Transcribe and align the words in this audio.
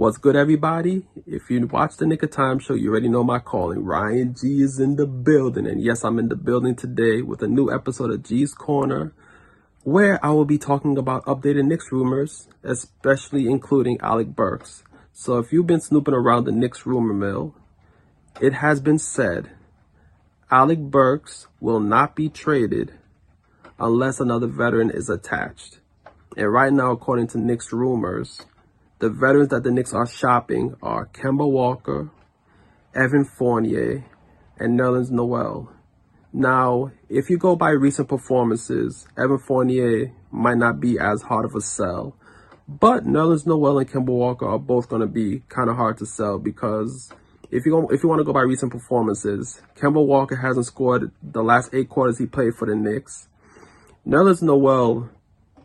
What's 0.00 0.16
good, 0.16 0.34
everybody? 0.34 1.02
If 1.26 1.50
you 1.50 1.66
watch 1.66 1.98
the 1.98 2.06
Knick 2.06 2.22
of 2.22 2.30
Time 2.30 2.58
show, 2.58 2.72
you 2.72 2.88
already 2.88 3.10
know 3.10 3.22
my 3.22 3.38
calling. 3.38 3.84
Ryan 3.84 4.34
G 4.34 4.62
is 4.62 4.80
in 4.80 4.96
the 4.96 5.06
building. 5.06 5.66
And 5.66 5.82
yes, 5.82 6.04
I'm 6.04 6.18
in 6.18 6.30
the 6.30 6.36
building 6.36 6.74
today 6.74 7.20
with 7.20 7.42
a 7.42 7.46
new 7.46 7.70
episode 7.70 8.10
of 8.10 8.22
G's 8.22 8.54
Corner, 8.54 9.12
where 9.82 10.18
I 10.24 10.30
will 10.30 10.46
be 10.46 10.56
talking 10.56 10.96
about 10.96 11.26
updated 11.26 11.66
Knicks 11.66 11.92
rumors, 11.92 12.48
especially 12.62 13.46
including 13.46 14.00
Alec 14.00 14.28
Burks. 14.28 14.84
So 15.12 15.36
if 15.36 15.52
you've 15.52 15.66
been 15.66 15.82
snooping 15.82 16.14
around 16.14 16.44
the 16.44 16.52
Knicks 16.52 16.86
rumor 16.86 17.12
mill, 17.12 17.54
it 18.40 18.54
has 18.54 18.80
been 18.80 18.98
said 18.98 19.50
Alec 20.50 20.78
Burks 20.78 21.46
will 21.60 21.78
not 21.78 22.16
be 22.16 22.30
traded 22.30 22.94
unless 23.78 24.18
another 24.18 24.46
veteran 24.46 24.90
is 24.90 25.10
attached. 25.10 25.80
And 26.38 26.50
right 26.50 26.72
now, 26.72 26.90
according 26.90 27.26
to 27.28 27.38
Knicks 27.38 27.70
rumors, 27.70 28.46
the 29.00 29.08
veterans 29.08 29.48
that 29.48 29.64
the 29.64 29.70
Knicks 29.70 29.94
are 29.94 30.06
shopping 30.06 30.76
are 30.82 31.06
Kemba 31.06 31.50
Walker, 31.50 32.10
Evan 32.94 33.24
Fournier, 33.24 34.04
and 34.58 34.78
Nerlens 34.78 35.10
Noel. 35.10 35.72
Now, 36.34 36.92
if 37.08 37.30
you 37.30 37.38
go 37.38 37.56
by 37.56 37.70
recent 37.70 38.08
performances, 38.08 39.08
Evan 39.16 39.38
Fournier 39.38 40.12
might 40.30 40.58
not 40.58 40.80
be 40.80 40.98
as 40.98 41.22
hard 41.22 41.46
of 41.46 41.54
a 41.54 41.62
sell. 41.62 42.14
But 42.68 43.04
Nerlens 43.04 43.46
Noel 43.46 43.78
and 43.78 43.90
Kemba 43.90 44.10
Walker 44.10 44.46
are 44.46 44.58
both 44.58 44.90
going 44.90 45.00
to 45.00 45.08
be 45.08 45.42
kind 45.48 45.70
of 45.70 45.76
hard 45.76 45.96
to 45.98 46.06
sell 46.06 46.38
because 46.38 47.10
if 47.50 47.64
you 47.64 47.88
if 47.88 48.02
you 48.02 48.08
want 48.08 48.20
to 48.20 48.24
go 48.24 48.34
by 48.34 48.42
recent 48.42 48.70
performances, 48.70 49.62
Kemba 49.76 50.04
Walker 50.04 50.36
hasn't 50.36 50.66
scored 50.66 51.10
the 51.22 51.42
last 51.42 51.70
eight 51.72 51.88
quarters 51.88 52.18
he 52.18 52.26
played 52.26 52.54
for 52.54 52.68
the 52.68 52.76
Knicks. 52.76 53.28
Nerlens 54.06 54.42
Noel, 54.42 55.08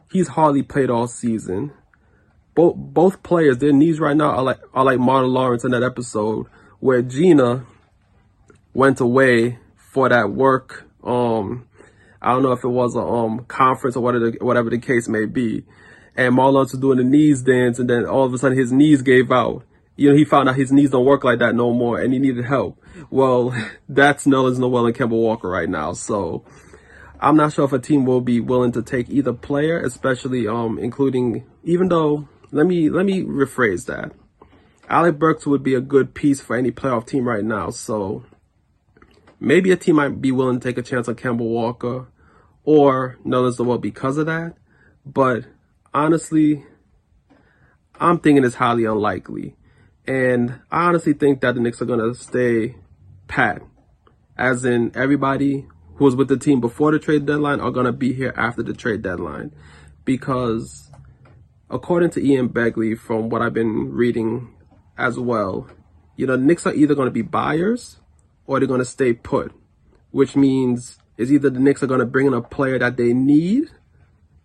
he's 0.09 0.29
hardly 0.29 0.63
played 0.63 0.89
all 0.89 1.07
season 1.07 1.73
both 2.55 2.75
both 2.77 3.21
players, 3.21 3.57
their 3.57 3.73
knees 3.73 3.99
right 3.99 4.15
now 4.15 4.31
are 4.31 4.43
like 4.43 4.59
are 4.73 4.85
like 4.85 4.99
Martin 4.99 5.31
Lawrence 5.31 5.65
in 5.65 5.71
that 5.71 5.83
episode 5.83 6.47
where 6.79 7.01
Gina 7.01 7.65
went 8.73 8.99
away 8.99 9.59
for 9.75 10.09
that 10.09 10.31
work. 10.31 10.85
Um, 11.03 11.67
I 12.21 12.31
don't 12.31 12.43
know 12.43 12.53
if 12.53 12.63
it 12.63 12.69
was 12.69 12.95
a 12.95 12.99
um 12.99 13.45
conference 13.45 13.95
or 13.95 14.01
whatever 14.01 14.31
the, 14.31 14.37
whatever 14.43 14.69
the 14.69 14.79
case 14.79 15.07
may 15.07 15.25
be, 15.25 15.63
and 16.15 16.35
Lawrence 16.35 16.71
was 16.71 16.81
doing 16.81 16.97
the 16.97 17.03
knees 17.03 17.43
dance, 17.43 17.77
and 17.77 17.89
then 17.89 18.05
all 18.05 18.23
of 18.23 18.33
a 18.33 18.37
sudden 18.37 18.57
his 18.57 18.71
knees 18.71 19.01
gave 19.01 19.31
out. 19.31 19.63
You 19.97 20.09
know, 20.09 20.15
he 20.15 20.25
found 20.25 20.49
out 20.49 20.55
his 20.55 20.71
knees 20.71 20.89
don't 20.89 21.05
work 21.05 21.23
like 21.23 21.39
that 21.39 21.55
no 21.55 21.71
more, 21.73 21.99
and 21.99 22.13
he 22.13 22.19
needed 22.19 22.45
help. 22.45 22.81
Well, 23.09 23.53
that's 23.89 24.25
Nerlens 24.25 24.59
Noel 24.59 24.87
and 24.87 24.95
Kemba 24.95 25.09
Walker 25.09 25.49
right 25.49 25.69
now. 25.69 25.93
So. 25.93 26.45
I'm 27.17 27.37
not 27.37 27.53
sure 27.53 27.63
if 27.63 27.71
a 27.71 27.79
team 27.79 28.05
will 28.05 28.19
be 28.19 28.41
willing 28.41 28.73
to 28.73 28.83
take 28.83 29.09
either 29.09 29.31
player, 29.31 29.79
especially 29.79 30.47
um 30.49 30.77
including 30.77 31.45
even 31.63 31.87
though 31.87 32.27
let 32.51 32.65
me 32.65 32.89
let 32.89 33.05
me 33.05 33.23
rephrase 33.23 33.85
that. 33.85 34.11
Alec 34.89 35.17
Burks 35.17 35.45
would 35.47 35.63
be 35.63 35.73
a 35.73 35.81
good 35.81 36.13
piece 36.13 36.41
for 36.41 36.55
any 36.55 36.71
playoff 36.71 37.07
team 37.07 37.27
right 37.27 37.43
now. 37.43 37.69
So 37.71 38.23
maybe 39.39 39.71
a 39.71 39.75
team 39.75 39.95
might 39.95 40.21
be 40.21 40.31
willing 40.31 40.59
to 40.59 40.67
take 40.67 40.77
a 40.77 40.83
chance 40.83 41.07
on 41.07 41.15
Kemba 41.15 41.39
Walker 41.39 42.07
or 42.63 43.17
Nerlens 43.25 43.59
Noel 43.59 43.77
because 43.77 44.17
of 44.17 44.27
that. 44.27 44.55
But 45.05 45.45
honestly, 45.93 46.65
I'm 47.99 48.19
thinking 48.19 48.43
it's 48.43 48.55
highly 48.55 48.85
unlikely. 48.85 49.55
And 50.07 50.59
I 50.71 50.85
honestly 50.85 51.13
think 51.13 51.41
that 51.41 51.55
the 51.55 51.61
Knicks 51.61 51.81
are 51.81 51.85
going 51.85 51.99
to 51.99 52.13
stay 52.13 52.75
pat. 53.27 53.61
As 54.37 54.65
in, 54.65 54.91
everybody 54.95 55.65
who 55.95 56.05
was 56.05 56.15
with 56.15 56.27
the 56.27 56.37
team 56.37 56.59
before 56.59 56.91
the 56.91 56.99
trade 56.99 57.25
deadline 57.25 57.59
are 57.59 57.71
going 57.71 57.85
to 57.85 57.91
be 57.91 58.13
here 58.13 58.33
after 58.35 58.61
the 58.61 58.73
trade 58.73 59.01
deadline. 59.01 59.53
Because 60.03 60.91
according 61.69 62.11
to 62.11 62.25
Ian 62.25 62.49
Begley, 62.49 62.97
from 62.97 63.29
what 63.29 63.41
I've 63.41 63.53
been 63.53 63.91
reading 63.91 64.53
as 64.97 65.19
well, 65.19 65.67
you 66.15 66.25
know, 66.25 66.35
Knicks 66.35 66.65
are 66.65 66.73
either 66.73 66.95
going 66.95 67.07
to 67.07 67.11
be 67.11 67.21
buyers 67.21 67.97
or 68.45 68.59
they're 68.59 68.67
going 68.67 68.79
to 68.79 68.85
stay 68.85 69.13
put, 69.13 69.53
which 70.11 70.35
means 70.35 70.97
is 71.17 71.31
either 71.31 71.49
the 71.49 71.59
Knicks 71.59 71.81
are 71.83 71.87
going 71.87 71.99
to 71.99 72.05
bring 72.05 72.27
in 72.27 72.33
a 72.33 72.41
player 72.41 72.77
that 72.79 72.97
they 72.97 73.13
need 73.13 73.69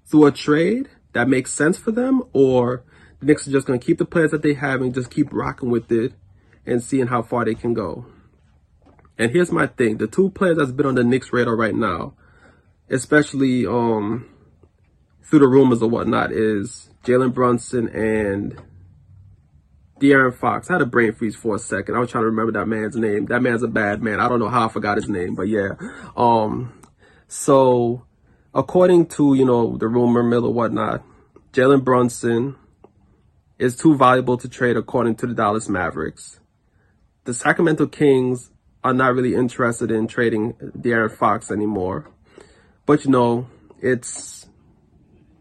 through 0.07 0.27
a 0.27 0.33
trade 0.33 0.89
that 1.13 1.29
makes 1.29 1.53
sense 1.53 1.77
for 1.77 1.91
them, 1.91 2.23
or 2.33 2.85
the 3.21 3.27
Knicks 3.27 3.47
are 3.47 3.53
just 3.53 3.67
going 3.67 3.79
to 3.79 3.85
keep 3.85 3.99
the 3.99 4.05
players 4.05 4.31
that 4.31 4.43
they 4.43 4.55
have 4.55 4.81
and 4.81 4.95
just 4.95 5.11
keep 5.11 5.33
rocking 5.33 5.71
with 5.71 5.91
it 5.91 6.13
and 6.67 6.83
seeing 6.83 7.09
how 7.09 7.23
far 7.23 7.45
they 7.45 7.55
can 7.55 7.75
go. 7.75 8.07
And 9.19 9.33
here's 9.33 9.53
my 9.53 9.67
thing: 9.67 9.99
the 9.99 10.07
two 10.07 10.31
players 10.31 10.57
that's 10.57 10.73
been 10.73 10.87
on 10.87 10.95
the 10.95 11.05
Knicks 11.05 11.33
radar 11.33 11.57
right 11.57 11.75
now, 11.75 12.15
especially 12.89 13.67
um 13.67 14.27
through 15.23 15.41
the 15.41 15.49
rumors 15.49 15.83
or 15.83 15.89
whatnot, 15.89 16.33
is 16.33 16.91
Jalen 17.05 17.35
Brunson 17.35 17.89
and 17.89 18.61
De'Aaron 20.01 20.35
Fox. 20.35 20.71
I 20.71 20.75
had 20.75 20.83
a 20.83 20.87
brain 20.87 21.13
freeze 21.13 21.37
for 21.37 21.57
a 21.57 21.59
second. 21.59 21.95
I 21.95 21.99
was 21.99 22.11
trying 22.11 22.23
to 22.23 22.31
remember 22.31 22.53
that 22.53 22.67
man's 22.67 22.97
name. 22.97 23.27
That 23.27 23.43
man's 23.43 23.63
a 23.63 23.69
bad 23.69 24.03
man. 24.03 24.19
I 24.19 24.29
don't 24.29 24.39
know 24.39 24.49
how 24.49 24.67
I 24.67 24.69
forgot 24.69 24.97
his 24.97 25.09
name, 25.09 25.35
but 25.35 25.49
yeah. 25.49 25.73
Um, 26.17 26.73
so 27.29 28.07
according 28.55 29.07
to, 29.07 29.35
you 29.35 29.45
know, 29.45 29.77
the 29.77 29.89
rumor 29.89 30.23
mill 30.23 30.47
or 30.47 30.53
whatnot, 30.53 31.05
Jalen 31.53 31.85
Brunson 31.85 32.57
is 33.59 33.77
too 33.77 33.97
valuable 33.97 34.39
to 34.39 34.49
trade 34.49 34.77
according 34.77 35.17
to 35.17 35.27
the 35.27 35.35
Dallas 35.35 35.69
Mavericks. 35.69 36.41
The 37.25 37.35
Sacramento 37.35 37.87
Kings 37.87 38.51
are 38.83 38.95
not 38.95 39.15
really 39.15 39.35
interested 39.35 39.91
in 39.91 40.07
trading 40.07 40.55
De'Aaron 40.55 41.13
Fox 41.13 41.51
anymore. 41.51 42.11
But 42.87 43.05
you 43.05 43.11
know, 43.11 43.47
it's 43.81 44.47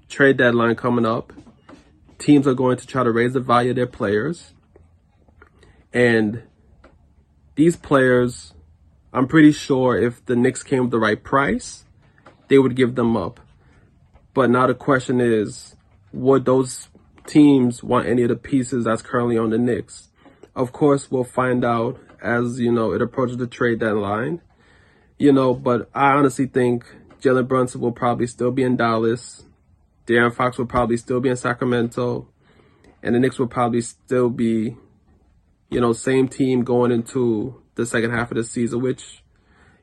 trade 0.10 0.38
deadline 0.38 0.76
coming 0.76 1.06
up 1.06 1.32
teams 2.20 2.46
are 2.46 2.54
going 2.54 2.78
to 2.78 2.86
try 2.86 3.04
to 3.04 3.12
raise 3.12 3.34
the 3.34 3.40
value 3.40 3.72
of 3.72 3.76
their 3.78 3.88
players. 3.88 4.54
And 5.92 6.44
these 7.56 7.76
players, 7.76 8.54
I'm 9.12 9.28
pretty 9.28 9.52
sure 9.52 9.98
if 9.98 10.24
the 10.26 10.36
Knicks 10.36 10.62
came 10.62 10.84
with 10.84 10.92
the 10.92 11.00
right 11.00 11.22
price, 11.24 11.86
they 12.48 12.60
would 12.60 12.76
give 12.76 12.96
them 12.96 13.18
up. 13.18 13.40
But 14.34 14.50
now 14.50 14.68
the 14.68 14.76
question 14.76 15.20
is, 15.20 15.76
would 16.14 16.46
those 16.46 16.90
teams 17.26 17.82
want 17.82 18.08
any 18.08 18.24
of 18.24 18.30
the 18.30 18.36
pieces 18.36 18.86
that's 18.86 19.02
currently 19.02 19.38
on 19.38 19.50
the 19.50 19.58
Knicks? 19.58 20.10
Of 20.56 20.72
course, 20.72 21.10
we'll 21.10 21.24
find 21.24 21.64
out 21.64 22.00
as, 22.22 22.60
you 22.60 22.72
know, 22.72 22.92
it 22.92 23.02
approaches 23.02 23.38
the 23.38 23.48
trade 23.48 23.80
deadline. 23.80 24.42
You 25.18 25.34
know, 25.34 25.54
but 25.54 25.90
I 25.94 26.12
honestly 26.12 26.46
think 26.46 26.86
Jalen 27.22 27.48
Brunson 27.48 27.82
will 27.82 27.92
probably 27.92 28.28
still 28.28 28.52
be 28.52 28.64
in 28.64 28.78
Dallas. 28.78 29.44
De'Aaron 30.10 30.34
Fox 30.34 30.58
will 30.58 30.66
probably 30.66 30.98
still 30.98 31.20
be 31.20 31.30
in 31.30 31.38
Sacramento, 31.38 32.28
and 33.04 33.14
the 33.14 33.20
Knicks 33.20 33.38
will 33.38 33.48
probably 33.48 33.82
still 33.82 34.32
be, 34.32 34.76
you 35.70 35.80
know, 35.80 35.94
same 35.94 36.28
team 36.28 36.64
going 36.64 36.92
into 36.92 37.62
the 37.76 37.86
second 37.86 38.10
half 38.10 38.32
of 38.32 38.38
the 38.38 38.44
season, 38.44 38.82
which, 38.82 39.24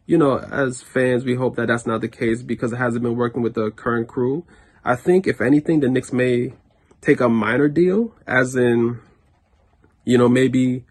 you 0.05 0.19
know, 0.19 0.39
as 0.39 0.83
fans, 0.83 1.25
we 1.25 1.37
hope 1.37 1.55
that 1.55 1.69
that's 1.69 1.87
not 1.87 2.01
the 2.01 2.09
case 2.09 2.43
because 2.43 2.73
it 2.73 2.77
hasn't 2.77 3.05
been 3.05 3.15
working 3.15 3.41
with 3.41 3.55
the 3.55 3.71
current 3.71 4.09
crew. 4.09 4.45
I 4.85 4.97
think, 4.97 5.29
if 5.29 5.41
anything, 5.41 5.79
the 5.79 5.89
Knicks 5.89 6.13
may 6.13 6.55
take 7.01 7.21
a 7.21 7.29
minor 7.29 7.69
deal, 7.69 8.13
as 8.27 8.57
in, 8.57 8.99
you 10.05 10.19
know, 10.19 10.29
maybe 10.29 10.85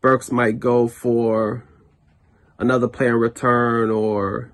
Burks 0.00 0.32
might 0.32 0.58
go 0.58 0.88
for 0.88 1.64
another 2.58 2.88
player 2.88 3.10
in 3.10 3.20
return 3.20 3.88
or 3.90 4.52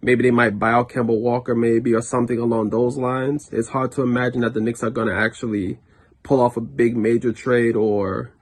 Maybe 0.00 0.22
they 0.22 0.30
might 0.30 0.58
buy 0.58 0.72
out 0.72 0.90
Kemba 0.90 1.18
Walker, 1.18 1.54
maybe, 1.54 1.94
or 1.94 2.02
something 2.02 2.38
along 2.38 2.70
those 2.70 2.96
lines. 2.96 3.48
It's 3.52 3.68
hard 3.68 3.92
to 3.92 4.02
imagine 4.02 4.42
that 4.42 4.54
the 4.54 4.60
Knicks 4.60 4.82
are 4.82 4.90
going 4.90 5.08
to 5.08 5.14
actually 5.14 5.78
pull 6.22 6.40
off 6.40 6.56
a 6.56 6.60
big 6.60 6.96
major 6.96 7.32
trade 7.32 7.74
or 7.74 8.32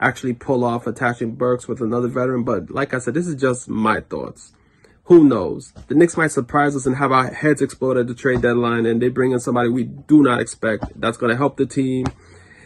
actually 0.00 0.32
pull 0.32 0.64
off 0.64 0.86
attaching 0.86 1.34
Burks 1.36 1.68
with 1.68 1.80
another 1.80 2.08
veteran. 2.08 2.42
But 2.42 2.70
like 2.70 2.94
I 2.94 2.98
said, 2.98 3.14
this 3.14 3.26
is 3.26 3.36
just 3.36 3.68
my 3.68 4.00
thoughts. 4.00 4.52
Who 5.04 5.24
knows? 5.24 5.72
The 5.88 5.94
Knicks 5.94 6.16
might 6.16 6.30
surprise 6.30 6.74
us 6.74 6.86
and 6.86 6.96
have 6.96 7.12
our 7.12 7.32
heads 7.32 7.62
explode 7.62 7.96
at 7.96 8.06
the 8.06 8.14
trade 8.14 8.42
deadline 8.42 8.86
and 8.86 9.02
they 9.02 9.08
bring 9.08 9.32
in 9.32 9.40
somebody 9.40 9.68
we 9.68 9.84
do 9.84 10.22
not 10.22 10.40
expect 10.40 10.84
that's 11.00 11.18
going 11.18 11.30
to 11.30 11.36
help 11.36 11.56
the 11.56 11.66
team. 11.66 12.06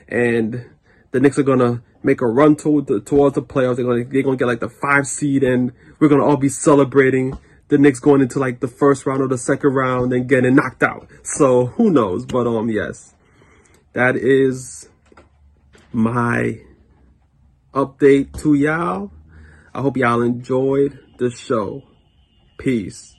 And 0.09 0.71
the 1.11 1.21
Knicks 1.21 1.39
are 1.39 1.43
going 1.43 1.61
to 1.61 1.83
make 2.03 2.21
a 2.21 2.27
run 2.27 2.57
toward 2.57 2.87
the, 2.87 3.01
towards 3.01 3.35
the 3.35 3.43
playoffs. 3.43 3.77
They're 3.77 3.85
going 3.85 4.05
to, 4.05 4.11
they're 4.11 4.23
going 4.23 4.37
to 4.37 4.43
get 4.43 4.49
like 4.49 4.61
the 4.61 4.69
five 4.69 5.07
seed 5.07 5.43
and 5.43 5.73
we're 5.99 6.09
going 6.09 6.21
to 6.21 6.27
all 6.27 6.37
be 6.37 6.51
celebrating 6.51 7.39
the 7.69 7.79
Knicks 7.79 8.01
going 8.01 8.21
into 8.21 8.39
like 8.39 8.61
the 8.61 8.69
first 8.69 9.07
round 9.07 9.23
or 9.23 9.29
the 9.29 9.39
second 9.39 9.73
round 9.75 10.13
and 10.13 10.29
getting 10.29 10.55
knocked 10.55 10.83
out. 10.83 11.09
So 11.23 11.67
who 11.67 11.91
knows? 11.91 12.27
But 12.27 12.47
um, 12.47 12.69
yes, 12.69 13.15
that 13.93 14.17
is 14.17 14.89
my 15.93 16.61
update 17.73 18.41
to 18.43 18.55
y'all. 18.55 19.11
I 19.73 19.81
hope 19.81 19.97
y'all 19.97 20.23
enjoyed 20.23 20.99
the 21.19 21.31
show. 21.31 21.83
Peace. 22.59 23.17